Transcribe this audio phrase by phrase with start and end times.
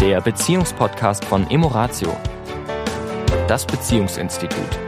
[0.00, 2.16] der Beziehungspodcast von Emoratio,
[3.48, 4.78] das Beziehungsinstitut.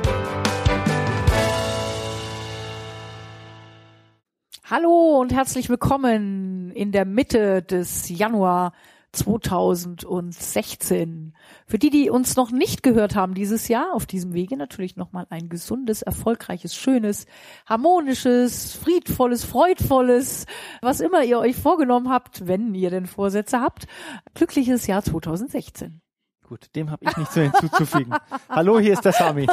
[4.64, 8.72] Hallo und herzlich willkommen in der Mitte des Januar
[9.12, 11.34] 2016.
[11.66, 15.26] Für die, die uns noch nicht gehört haben dieses Jahr, auf diesem Wege natürlich nochmal
[15.30, 17.26] ein gesundes, erfolgreiches, schönes,
[17.66, 20.46] harmonisches, friedvolles, freudvolles,
[20.80, 23.86] was immer ihr euch vorgenommen habt, wenn ihr denn Vorsätze habt,
[24.34, 26.00] glückliches Jahr 2016.
[26.48, 28.14] Gut, dem habe ich nichts mehr hinzuzufügen.
[28.48, 29.46] Hallo, hier ist der Sami.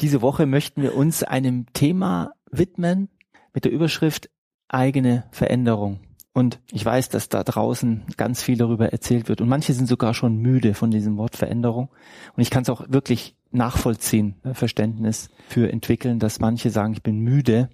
[0.00, 3.08] Diese Woche möchten wir uns einem Thema widmen
[3.52, 4.30] mit der Überschrift
[4.68, 6.00] eigene Veränderung.
[6.34, 9.40] Und ich weiß, dass da draußen ganz viel darüber erzählt wird.
[9.40, 11.88] Und manche sind sogar schon müde von diesem Wort Veränderung.
[12.36, 17.02] Und ich kann es auch wirklich nachvollziehen, äh, Verständnis für entwickeln, dass manche sagen, ich
[17.04, 17.70] bin müde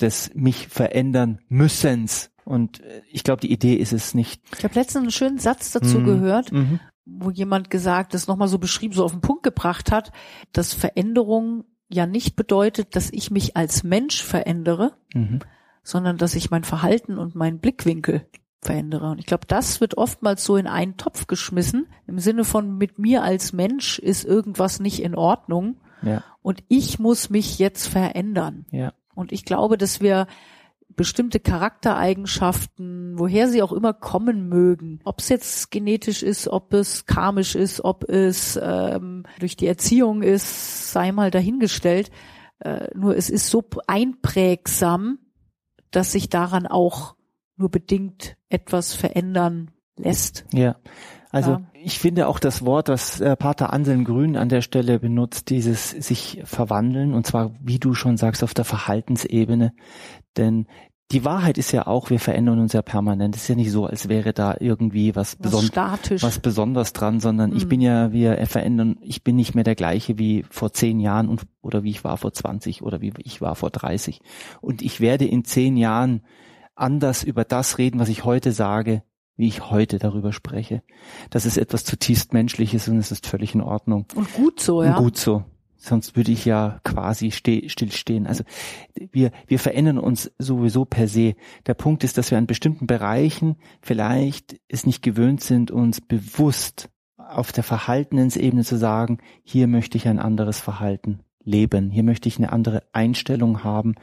[0.00, 2.30] des mich verändern müssens.
[2.44, 4.42] Und äh, ich glaube, die Idee ist es nicht.
[4.58, 6.04] Ich habe letztens einen schönen Satz dazu Mhm.
[6.04, 6.80] gehört, Mhm.
[7.06, 10.12] wo jemand gesagt, das nochmal so beschrieben, so auf den Punkt gebracht hat,
[10.52, 15.38] dass Veränderung ja nicht bedeutet, dass ich mich als Mensch verändere, Mhm.
[15.88, 18.26] Sondern dass ich mein Verhalten und meinen Blickwinkel
[18.60, 19.10] verändere.
[19.10, 22.98] Und ich glaube, das wird oftmals so in einen Topf geschmissen, im Sinne von mit
[22.98, 28.66] mir als Mensch ist irgendwas nicht in Ordnung Ja, und ich muss mich jetzt verändern.
[28.70, 28.92] ja.
[29.14, 30.28] Und ich glaube, dass wir
[30.94, 37.06] bestimmte Charaktereigenschaften, woher sie auch immer kommen mögen, ob es jetzt genetisch ist, ob es
[37.06, 42.10] karmisch ist, ob es ähm, durch die Erziehung ist, sei mal dahingestellt.
[42.60, 45.18] Äh, nur es ist so einprägsam,
[45.90, 47.14] dass sich daran auch
[47.56, 50.44] nur bedingt etwas verändern lässt.
[50.52, 50.76] Ja,
[51.30, 51.62] also Ja.
[51.74, 55.90] ich finde auch das Wort, das äh, Pater Anselm Grün an der Stelle benutzt, dieses
[55.90, 59.72] sich verwandeln und zwar, wie du schon sagst, auf der Verhaltensebene.
[60.36, 60.66] Denn
[61.10, 63.34] die Wahrheit ist ja auch, wir verändern uns ja permanent.
[63.34, 66.22] Es ist ja nicht so, als wäre da irgendwie was, Was beson statisch.
[66.22, 67.68] was besonders dran, sondern ich Mhm.
[67.70, 71.42] bin ja, wir verändern, ich bin nicht mehr der gleiche wie vor zehn Jahren und,
[71.62, 74.20] oder wie ich war vor 20 oder wie ich war vor 30.
[74.60, 76.22] Und ich werde in zehn Jahren
[76.74, 79.02] anders über das reden, was ich heute sage,
[79.36, 80.82] wie ich heute darüber spreche.
[81.30, 84.06] Das ist etwas zutiefst Menschliches und es ist völlig in Ordnung.
[84.14, 84.96] und gut so, ja.
[84.96, 85.44] Und gut so.
[85.80, 88.26] Sonst würde ich ja quasi ste stillstehen.
[88.26, 88.42] Also
[89.12, 91.36] wir, wir verändern uns sowieso per se.
[91.66, 96.90] Der Punkt ist, dass wir an bestimmten Bereichen vielleicht es nicht gewöhnt sind, uns bewusst
[97.16, 101.90] auf der Verhaltensebene zu sagen, hier möchte ich ein anderes Verhalten leben.
[101.90, 103.94] Hier möchte ich eine andere Einstellung haben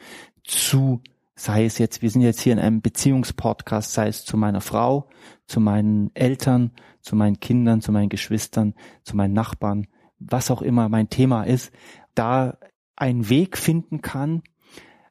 [0.43, 1.01] zu,
[1.35, 5.09] sei es jetzt, wir sind jetzt hier in einem Beziehungspodcast, sei es zu meiner Frau,
[5.45, 6.71] zu meinen Eltern,
[7.01, 9.87] zu meinen Kindern, zu meinen Geschwistern, zu meinen Nachbarn,
[10.29, 11.71] was auch immer mein Thema ist,
[12.13, 12.57] da
[12.95, 14.41] einen Weg finden kann,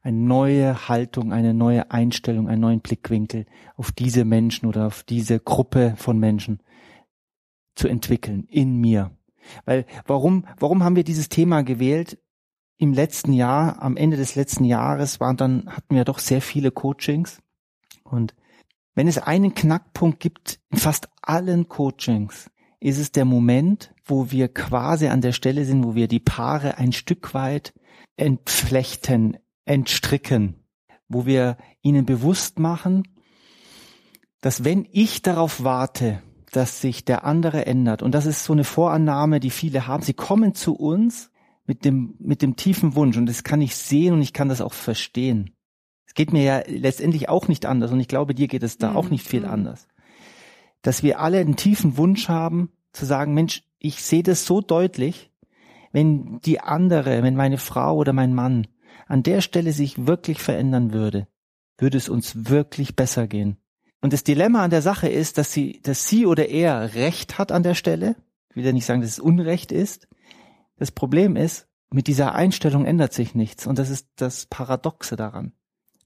[0.02, 5.40] eine neue Haltung, eine neue Einstellung, einen neuen Blickwinkel auf diese Menschen oder auf diese
[5.40, 6.60] Gruppe von Menschen
[7.74, 9.10] zu entwickeln in mir.
[9.64, 12.18] Weil warum, warum haben wir dieses Thema gewählt?
[12.76, 16.70] Im letzten Jahr, am Ende des letzten Jahres waren dann, hatten wir doch sehr viele
[16.70, 17.40] Coachings.
[18.02, 18.34] Und
[18.94, 22.50] wenn es einen Knackpunkt gibt in fast allen Coachings,
[22.84, 26.76] ist es der Moment, wo wir quasi an der Stelle sind, wo wir die Paare
[26.76, 27.72] ein Stück weit
[28.16, 30.56] entflechten, entstricken,
[31.08, 33.08] wo wir ihnen bewusst machen,
[34.42, 36.22] dass wenn ich darauf warte,
[36.52, 40.12] dass sich der andere ändert, und das ist so eine Vorannahme, die viele haben, sie
[40.12, 41.30] kommen zu uns
[41.64, 44.60] mit dem, mit dem tiefen Wunsch, und das kann ich sehen und ich kann das
[44.60, 45.56] auch verstehen.
[46.06, 48.90] Es geht mir ja letztendlich auch nicht anders, und ich glaube, dir geht es da
[48.90, 49.50] Mhm, auch nicht viel mhm.
[49.50, 49.88] anders.
[50.82, 55.30] Dass wir alle einen tiefen Wunsch haben, zu sagen, Mensch, ich sehe das so deutlich,
[55.92, 58.66] wenn die andere, wenn meine Frau oder mein Mann
[59.06, 61.28] an der Stelle sich wirklich verändern würde,
[61.78, 63.58] würde es uns wirklich besser gehen.
[64.00, 67.52] Und das Dilemma an der Sache ist, dass sie, dass sie oder er Recht hat
[67.52, 68.16] an der Stelle.
[68.50, 70.08] Ich will ja nicht sagen, dass es Unrecht ist.
[70.76, 73.66] Das Problem ist, mit dieser Einstellung ändert sich nichts.
[73.66, 75.52] Und das ist das Paradoxe daran.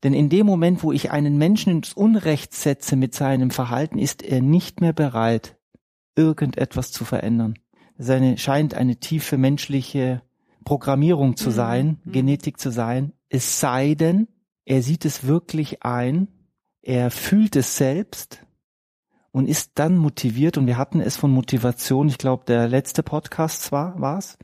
[0.03, 4.23] Denn in dem Moment, wo ich einen Menschen ins Unrecht setze mit seinem Verhalten, ist
[4.23, 5.58] er nicht mehr bereit,
[6.19, 7.55] irgendetwas zu verändern.
[7.97, 10.23] Das eine, scheint eine tiefe menschliche
[10.65, 11.55] Programmierung zu Mhm.
[11.55, 12.13] sein, Mhm.
[12.13, 13.13] Genetik zu sein.
[13.29, 14.29] Es sei denn,
[14.65, 16.29] er sieht es wirklich ein,
[16.83, 18.45] er fühlt es selbst
[19.33, 20.59] und ist dann motiviert.
[20.59, 24.37] Und wir hatten es von Motivation, ich glaube, der letzte Podcast war, war's.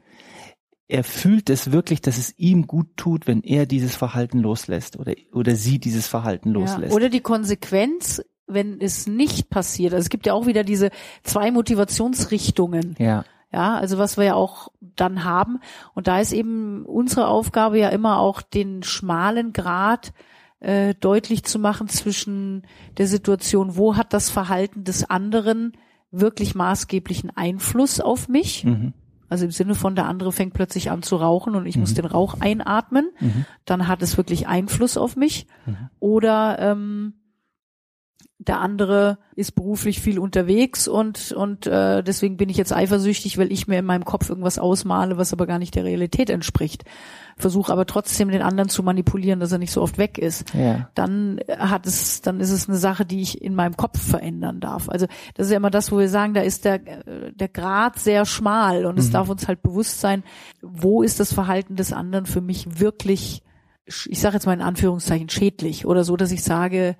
[0.86, 5.14] Er fühlt es wirklich, dass es ihm gut tut, wenn er dieses Verhalten loslässt oder,
[5.32, 6.54] oder sie dieses Verhalten Ja.
[6.60, 6.94] loslässt.
[6.94, 9.94] Oder die Konsequenz, wenn es nicht passiert.
[9.94, 10.90] Also es gibt ja auch wieder diese
[11.22, 12.96] zwei Motivationsrichtungen.
[12.98, 13.24] ja.
[13.52, 15.60] Ja, also was wir ja auch dann haben.
[15.94, 20.12] Und da ist eben unsere Aufgabe ja immer auch den schmalen Grad
[20.58, 22.62] äh, deutlich zu machen zwischen
[22.98, 25.70] der Situation, wo hat das Verhalten des anderen
[26.10, 28.64] wirklich maßgeblichen Einfluss auf mich.
[28.64, 28.92] Mhm.
[29.28, 31.96] Also im Sinne von, der andere fängt plötzlich an zu rauchen und ich muss Mhm.
[31.96, 33.08] den Rauch einatmen.
[33.20, 33.44] Mhm.
[33.66, 35.46] Dann hat es wirklich Einfluss auf mich.
[35.64, 35.76] Mhm.
[36.00, 37.12] Oder ähm,
[38.46, 43.50] der andere ist beruflich viel unterwegs und und äh, deswegen bin ich jetzt eifersüchtig, weil
[43.50, 46.84] ich mir in meinem Kopf irgendwas ausmale, was aber gar nicht der Realität entspricht.
[47.36, 50.88] Versuche aber trotzdem den anderen zu manipulieren, dass er nicht so oft weg ist Ja.
[50.94, 54.88] dann hat es, dann ist es eine Sache, die ich in meinem Kopf verändern darf.
[54.88, 56.74] Also das ist ja immer das, wo wir sagen, da ist der,
[57.08, 59.12] äh, der Grad sehr schmal und es Mhm.
[59.12, 60.22] darf uns halt bewusst sein,
[60.62, 63.42] wo ist das Verhalten des anderen für mich wirklich,
[63.86, 66.94] ich sage jetzt mal in Anführungszeichen, schädlich oder so, dass ich sage,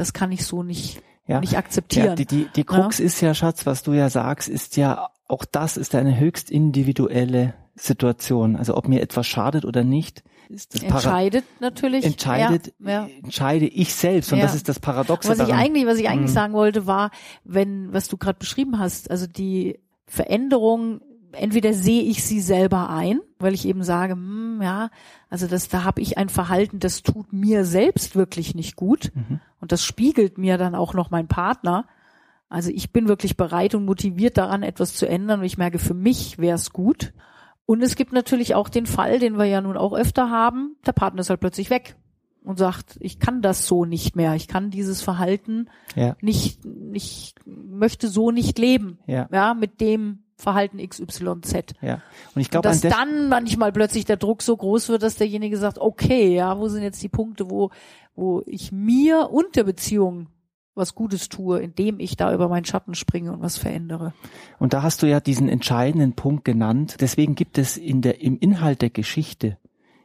[0.00, 1.40] das kann ich so nicht, Ja.
[1.40, 2.06] nicht akzeptieren.
[2.08, 5.44] Ja, die, die, die Krux ist ja, Schatz, was du ja sagst, ist ja, auch
[5.44, 8.56] das ist eine höchst individuelle Situation.
[8.56, 12.04] Also ob mir etwas schadet oder nicht, ist das Para entscheidet natürlich.
[12.04, 13.08] entscheidet, Ja, ja.
[13.22, 14.32] entscheide ich selbst.
[14.32, 14.46] Und Ja.
[14.46, 15.60] das ist das Paradoxe Was ich daran.
[15.62, 16.34] eigentlich, was ich eigentlich Mhm.
[16.34, 17.10] sagen wollte, war,
[17.44, 21.00] wenn, was du gerade beschrieben hast, also die Veränderung,
[21.32, 24.90] entweder sehe ich sie selber ein, weil ich eben sage, hm, ja,
[25.28, 29.12] also das, da habe ich ein Verhalten, das tut mir selbst wirklich nicht gut.
[29.14, 29.40] Mhm.
[29.60, 31.86] und das spiegelt mir dann auch noch mein Partner.
[32.48, 35.40] Also ich bin wirklich bereit und motiviert daran, etwas zu ändern.
[35.40, 37.12] Und ich merke, für mich wäre es gut.
[37.64, 40.92] Und es gibt natürlich auch den Fall, den wir ja nun auch öfter haben, der
[40.92, 41.96] Partner ist halt plötzlich weg
[42.42, 47.38] und sagt, ich kann das so nicht mehr, ich kann dieses Verhalten Ja, nicht, nicht,
[47.46, 51.74] möchte so nicht leben, ja, ja, mit dem Verhalten XYZ.
[51.80, 52.02] ja.
[52.34, 55.78] Und ich glaube, dass dann manchmal plötzlich der Druck so groß wird, dass derjenige sagt,
[55.78, 57.70] okay, ja, wo sind jetzt die Punkte, wo,
[58.14, 60.28] wo ich mir und der Beziehung
[60.74, 64.14] was Gutes tue, indem ich da über meinen Schatten springe und was verändere.
[64.58, 66.96] Und da hast du ja diesen entscheidenden Punkt genannt.
[67.00, 69.58] Deswegen gibt es in der, im Inhalt der Geschichte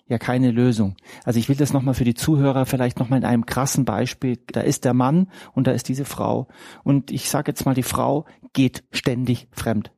[0.08, 0.96] ja keine Lösung.
[1.24, 4.38] Also ich will das nochmal für die Zuhörer vielleicht nochmal in einem krassen Beispiel.
[4.52, 6.48] Da ist der Mann und da ist diese Frau.
[6.84, 9.92] Und ich sage jetzt mal, die Frau geht ständig fremd.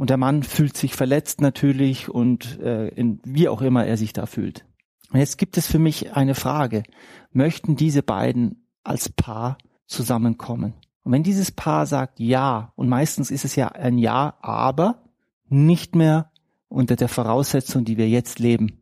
[0.00, 4.14] Und der Mann fühlt sich verletzt natürlich und äh, in, wie auch immer er sich
[4.14, 4.64] da fühlt.
[5.12, 6.84] Und jetzt gibt es für mich eine Frage.
[7.32, 10.72] Möchten diese beiden als Paar zusammenkommen?
[11.02, 15.02] Und wenn dieses Paar sagt ja, und meistens ist es ja ein Ja, aber
[15.50, 16.30] nicht mehr
[16.68, 18.80] unter der Voraussetzung, die wir jetzt leben,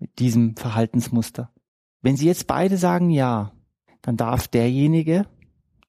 [0.00, 1.52] mit diesem Verhaltensmuster.
[2.02, 3.52] Wenn sie jetzt beide sagen ja,
[4.02, 5.24] dann darf derjenige,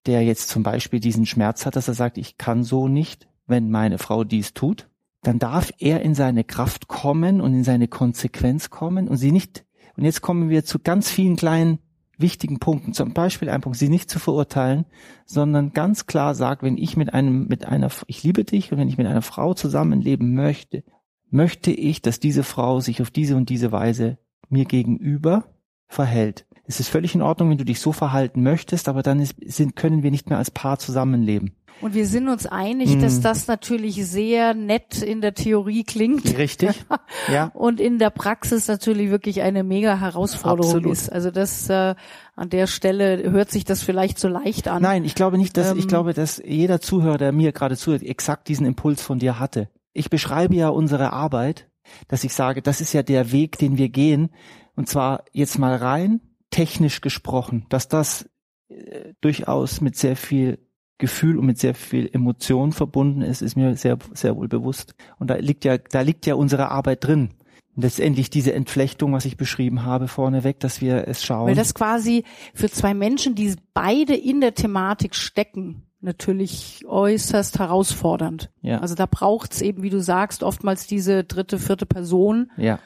[0.06, 3.70] der jetzt zum Beispiel diesen Schmerz hat, dass er sagt, ich kann so nicht, wenn
[3.70, 4.88] meine Frau dies tut,
[5.22, 9.66] dann darf er in seine Kraft kommen und in seine Konsequenz kommen und sie nicht,
[9.98, 11.80] und jetzt kommen wir zu ganz vielen kleinen
[12.18, 14.86] wichtigen Punkten, zum Beispiel ein Punkt, sie nicht zu verurteilen,
[15.26, 18.90] sondern ganz klar sagt, wenn ich mit einem, mit einer, ich liebe dich und wenn
[18.90, 20.84] ich mit einer Frau zusammenleben möchte,
[21.30, 24.18] möchte ich, dass diese Frau sich auf diese und diese Weise
[24.50, 25.46] mir gegenüber
[25.88, 26.46] verhält.
[26.66, 29.76] Es ist völlig in Ordnung, wenn du dich so verhalten möchtest, aber dann ist, sind,
[29.76, 31.56] können wir nicht mehr als Paar zusammenleben.
[31.82, 33.02] Und wir sind uns einig, Mm.
[33.02, 36.38] dass das natürlich sehr nett in der Theorie klingt.
[36.38, 36.70] Richtig?
[37.32, 37.52] ja.
[37.54, 40.92] Und in der Praxis natürlich wirklich eine mega Herausforderung Absolut.
[40.94, 41.12] ist.
[41.12, 41.96] Also das äh,
[42.36, 44.82] an der Stelle hört sich das vielleicht so leicht an.
[44.82, 48.04] Nein, ich glaube nicht, dass, Ähm, ich glaube, dass jeder Zuhörer, der mir gerade zuhört,
[48.04, 49.70] exakt diesen Impuls von dir hatte.
[49.94, 51.68] Ich beschreibe ja unsere Arbeit,
[52.08, 54.30] dass ich sage, das ist ja der Weg, den wir gehen.
[54.76, 56.22] Und zwar jetzt mal rein
[56.52, 58.30] technisch gesprochen, dass das
[58.70, 60.60] äh, durchaus mit sehr viel
[61.00, 64.94] Gefühl und mit sehr viel Emotion verbunden ist, ist mir sehr, sehr wohl bewusst.
[65.18, 67.30] Und da liegt ja, da liegt ja unsere Arbeit drin.
[67.76, 71.48] Und letztendlich diese Entflechtung, was ich beschrieben habe, vorneweg, dass wir es schauen.
[71.48, 78.52] Weil das quasi für zwei Menschen, die beide in der Thematik stecken, natürlich äußerst herausfordernd.
[78.62, 82.80] ja, Also da braucht's eben, wie du sagst, oftmals diese dritte, vierte Person, ja,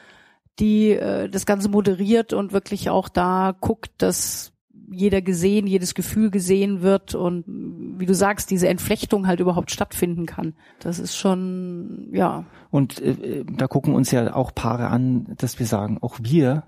[0.58, 4.53] die äh, das Ganze moderiert und wirklich auch da guckt, dass
[4.90, 10.26] jeder gesehen, jedes Gefühl gesehen wird und wie du sagst, diese Entflechtung halt überhaupt stattfinden
[10.26, 10.54] kann.
[10.80, 15.66] Das ist schon, ja, Und äh, da gucken uns ja auch Paare an, dass wir
[15.66, 16.64] sagen, auch wir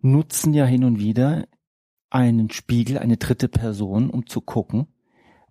[0.00, 1.46] nutzen ja hin und wieder
[2.10, 4.86] einen Spiegel, eine dritte Person, um zu gucken,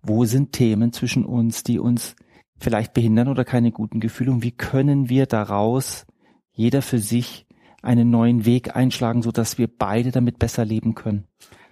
[0.02, 2.16] wo sind Themen zwischen uns, die uns
[2.58, 6.06] vielleicht behindern oder keine guten Gefühle und wie können wir daraus
[6.52, 7.46] jeder für sich
[7.82, 11.24] einen neuen Weg einschlagen, so dass wir beide damit besser leben können.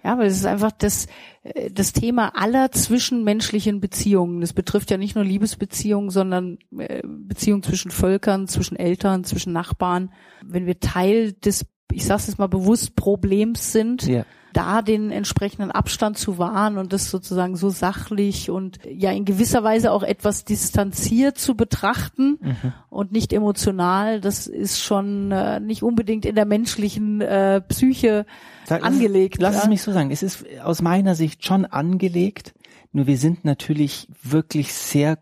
[0.05, 1.07] Ja, weil es ist einfach das,
[1.41, 4.39] äh, das Thema aller zwischenmenschlichen Beziehungen.
[4.39, 10.13] Das betrifft ja nicht nur Liebesbeziehungen, sondern äh, Beziehungen zwischen Völkern, zwischen Eltern, zwischen Nachbarn.
[10.43, 15.69] Wenn wir Teil des, ich sag's jetzt mal bewusst, Problems sind, Ja, da den entsprechenden
[15.69, 20.45] Abstand zu wahren und das sozusagen so sachlich und ja in gewisser Weise auch etwas
[20.45, 22.73] distanziert zu betrachten mhm.
[22.89, 28.25] und nicht emotional, das ist schon äh, nicht unbedingt in der menschlichen äh, Psyche
[28.65, 29.41] Sag- angelegt.
[29.41, 29.63] Lass ja.
[29.63, 30.09] es mich so sagen.
[30.09, 32.53] Es ist aus meiner Sicht schon angelegt,
[32.93, 35.19] Nur wir sind natürlich wirklich sehr,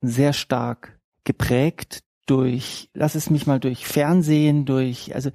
[0.00, 5.30] sehr stark geprägt durch, lass es mich mal durch Fernsehen, durch, also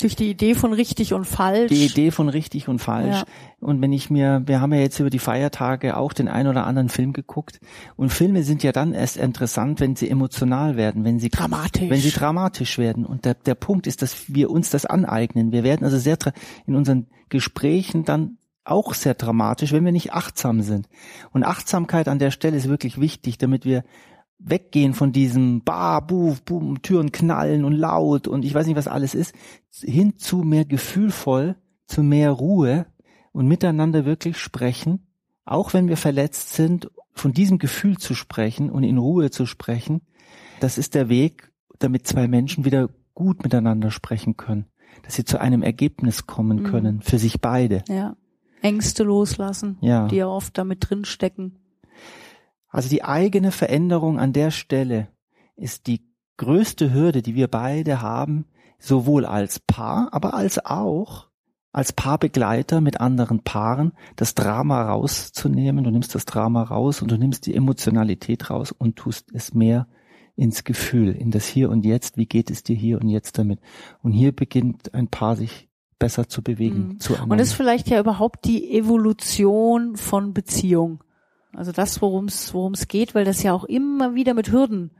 [0.00, 1.70] durch die Idee von richtig und falsch.
[1.70, 3.16] Die Idee von richtig und falsch.
[3.16, 3.24] Ja.
[3.58, 6.64] Und wenn ich mir, wir haben ja jetzt über die Feiertage auch den ein oder
[6.64, 7.58] anderen Film geguckt.
[7.96, 12.00] Und Filme sind ja dann erst interessant, wenn sie emotional werden, wenn sie dramatisch, wenn
[12.00, 13.04] sie dramatisch werden.
[13.04, 15.50] Und der, der Punkt ist, dass wir uns das aneignen.
[15.50, 16.16] Wir werden also sehr
[16.64, 20.88] in unseren Gesprächen dann auch sehr dramatisch, wenn wir nicht achtsam sind.
[21.32, 23.82] Und Achtsamkeit an der Stelle ist wirklich wichtig, damit wir
[24.38, 28.88] weggehen von diesem Bah, Buh, Boom, Türen knallen und laut und ich weiß nicht, was
[28.88, 29.34] alles ist,
[29.72, 32.86] hin zu mehr gefühlvoll, zu mehr Ruhe
[33.32, 35.06] und miteinander wirklich sprechen,
[35.44, 40.02] auch wenn wir verletzt sind, von diesem Gefühl zu sprechen und in Ruhe zu sprechen,
[40.60, 44.66] das ist der Weg, damit zwei Menschen wieder gut miteinander sprechen können,
[45.02, 46.64] dass sie zu einem Ergebnis kommen mhm.
[46.64, 47.82] können, für sich beide.
[47.88, 48.16] Ja.
[48.62, 50.08] Ängste loslassen, ja.
[50.08, 51.58] die ja oft damit drinstecken.
[52.76, 55.08] Also die eigene Veränderung an der Stelle
[55.56, 56.02] ist die
[56.36, 58.44] größte Hürde, die wir beide haben,
[58.78, 61.28] sowohl als Paar, aber als auch
[61.72, 65.84] als Paarbegleiter mit anderen Paaren, das Drama rauszunehmen.
[65.84, 69.86] Du nimmst das Drama raus und du nimmst die Emotionalität raus und tust es mehr
[70.36, 72.18] ins Gefühl, in das Hier und Jetzt.
[72.18, 73.60] Wie geht es dir hier und jetzt damit?
[74.02, 76.98] Und hier beginnt ein Paar sich besser zu bewegen.
[77.08, 77.30] Mhm.
[77.30, 81.00] Und das ist vielleicht ja überhaupt die Evolution von Beziehung.
[81.56, 84.90] Also das, worum es geht, weil das ja auch immer wieder mit Hürden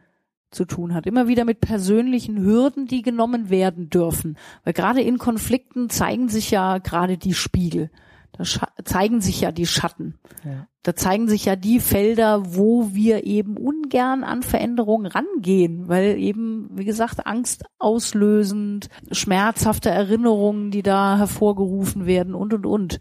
[0.51, 4.39] zu tun hat, immer wieder mit persönlichen Hürden, die genommen werden dürfen.
[4.65, 7.91] Weil gerade in Konflikten zeigen sich ja gerade die Spiegel.
[8.33, 8.45] Da
[8.85, 10.19] zeigen sich ja die Schatten.
[10.45, 10.67] Ja.
[10.83, 16.69] Da zeigen sich ja die Felder, wo wir eben ungern an Veränderungen rangehen, weil eben,
[16.73, 22.99] wie gesagt, Angst auslösend, schmerzhafte Erinnerungen, die da hervorgerufen werden und, und, und.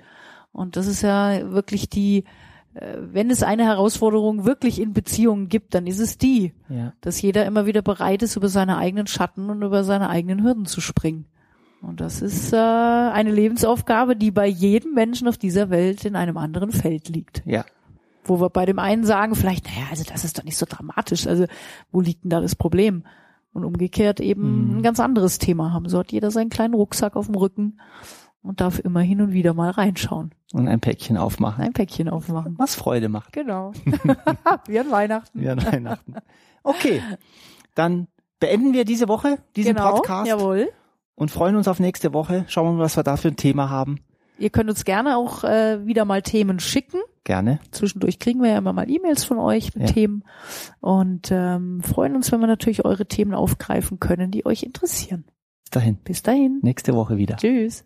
[0.52, 2.24] Und das ist ja wirklich die,
[2.75, 6.94] wenn es eine Herausforderung wirklich in Beziehungen gibt, dann ist es die, ja.
[7.01, 10.65] dass jeder immer wieder bereit ist, über seine eigenen Schatten und über seine eigenen Hürden
[10.65, 11.25] zu springen.
[11.82, 16.38] Und das ist äh, eine Lebensaufgabe, die bei jedem Menschen auf dieser Welt in einem
[16.38, 17.44] anderen Feld liegt.
[17.46, 17.63] Ja.
[18.24, 21.27] Wo wir bei dem einen sagen, vielleicht, naja, also das ist doch nicht so dramatisch,
[21.27, 21.46] also
[21.91, 23.03] wo liegt denn da das Problem?
[23.53, 24.77] Und umgekehrt eben mhm.
[24.77, 25.88] ein ganz anderes Thema haben.
[25.88, 27.77] So hat jeder seinen kleinen Rucksack auf dem Rücken
[28.46, 30.34] und darf immer hin und wieder mal reinschauen.
[30.54, 31.64] Und ein Päckchen aufmachen.
[31.64, 32.56] Ein Päckchen aufmachen.
[32.58, 33.34] Was Freude macht.
[33.34, 33.74] Genau.
[34.68, 35.42] Wie an Weihnachten.
[35.42, 36.16] Wie an Weihnachten.
[36.64, 37.02] Okay,
[37.75, 38.08] dann
[38.40, 40.28] beenden wir diese Woche diesen genau, Podcast.
[40.28, 40.70] Jawohl.
[41.16, 42.46] Und freuen uns auf nächste Woche.
[42.48, 44.00] Schauen wir mal, was wir da für ein Thema haben.
[44.38, 47.00] Ihr könnt uns gerne auch äh, wieder mal Themen schicken.
[47.24, 47.60] Gerne.
[47.72, 49.94] Zwischendurch kriegen wir ja immer mal E-Mails von euch mit ja.
[49.94, 50.24] Themen
[50.82, 55.25] und ähm, freuen uns, wenn wir natürlich eure Themen aufgreifen können, die euch interessieren.
[55.64, 55.96] Bis dahin.
[56.04, 56.60] Bis dahin.
[56.62, 57.38] Nächste Woche wieder.
[57.38, 57.86] Tschüss.